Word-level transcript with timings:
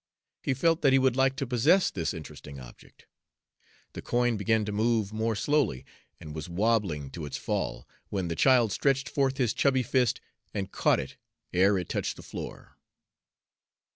He 0.41 0.55
felt 0.55 0.81
that 0.81 0.93
he 0.93 0.97
would 0.97 1.15
like 1.15 1.35
to 1.35 1.45
possess 1.45 1.91
this 1.91 2.11
interesting 2.11 2.59
object. 2.59 3.05
The 3.93 4.01
coin 4.01 4.35
began 4.35 4.65
to 4.65 4.71
move 4.71 5.13
more 5.13 5.35
slowly, 5.35 5.85
and 6.19 6.33
was 6.33 6.49
wabbling 6.49 7.11
to 7.11 7.25
its 7.27 7.37
fall, 7.37 7.87
when 8.09 8.27
the 8.27 8.35
child 8.35 8.71
stretched 8.71 9.07
forth 9.07 9.37
his 9.37 9.53
chubby 9.53 9.83
fist 9.83 10.19
and 10.55 10.71
caught 10.71 10.99
it 10.99 11.17
ere 11.53 11.77
it 11.77 11.87
touched 11.87 12.15
the 12.15 12.23
floor. 12.23 12.79